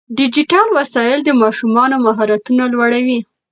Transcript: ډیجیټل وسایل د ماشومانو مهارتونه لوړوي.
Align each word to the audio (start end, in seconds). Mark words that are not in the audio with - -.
ډیجیټل 0.17 0.67
وسایل 0.77 1.19
د 1.23 1.29
ماشومانو 1.41 1.95
مهارتونه 2.05 2.63
لوړوي. 2.73 3.19